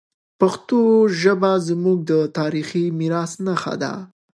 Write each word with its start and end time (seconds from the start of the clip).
پښتو 0.39 0.79
ژبه 1.21 1.51
زموږ 1.67 1.97
د 2.11 2.11
تاریخي 2.37 2.85
میراث 2.99 3.31
نښه 3.45 3.73
ده. 3.81 3.93